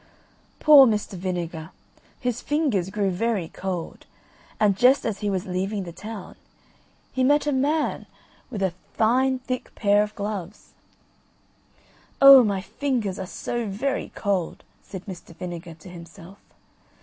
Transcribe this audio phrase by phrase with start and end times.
[0.59, 1.11] Poor Mr.
[1.13, 1.69] Vinegar,
[2.19, 4.07] his fingers grew very cold,
[4.59, 6.35] and, just as he was leaving the town,
[7.11, 8.07] he met a man
[8.49, 10.73] with a fine thick pair of gloves.
[12.19, 15.35] "Oh, my fingers are so very cold," said Mr.
[15.35, 16.39] Vinegar to himself.